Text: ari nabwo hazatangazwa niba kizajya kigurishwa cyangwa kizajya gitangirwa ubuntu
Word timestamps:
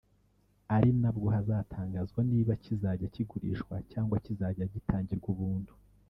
ari 0.75 0.89
nabwo 1.01 1.27
hazatangazwa 1.35 2.19
niba 2.31 2.53
kizajya 2.63 3.11
kigurishwa 3.15 3.75
cyangwa 3.91 4.15
kizajya 4.25 4.65
gitangirwa 4.73 5.27
ubuntu 5.35 5.73